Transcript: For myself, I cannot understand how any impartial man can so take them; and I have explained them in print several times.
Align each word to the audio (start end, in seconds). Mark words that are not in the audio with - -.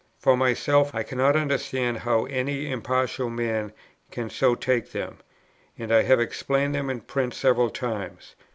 For 0.17 0.35
myself, 0.35 0.95
I 0.95 1.03
cannot 1.03 1.35
understand 1.35 1.97
how 1.99 2.25
any 2.25 2.71
impartial 2.71 3.29
man 3.29 3.71
can 4.09 4.31
so 4.31 4.55
take 4.55 4.93
them; 4.93 5.19
and 5.77 5.91
I 5.91 6.01
have 6.01 6.19
explained 6.19 6.73
them 6.73 6.89
in 6.89 7.01
print 7.01 7.35
several 7.35 7.69
times. 7.69 8.33